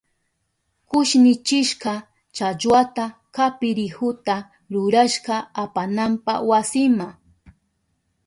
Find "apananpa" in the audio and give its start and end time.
5.63-6.33